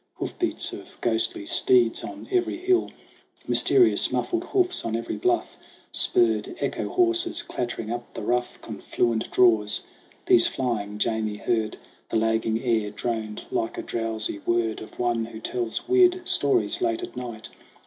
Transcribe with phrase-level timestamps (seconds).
[0.15, 2.89] Hoofbeats of ghostly steeds on every hill,
[3.47, 5.55] Mysterious, muffled hoofs on every bluff!
[5.91, 9.81] Spurred echo horses clattering up the rough Confluent draws!
[10.25, 11.77] These flying Jamie heard.
[12.09, 17.03] The lagging air droned like the drowsy word Of one who tells weird stories late
[17.03, 17.49] at night.